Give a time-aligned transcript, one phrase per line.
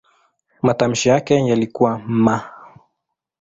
[0.61, 2.27] Matamshi yake yalikuwa "m".